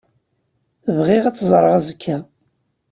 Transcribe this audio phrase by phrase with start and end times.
[0.97, 2.17] Bɣiɣ ad tt-ẓreɣ azekka.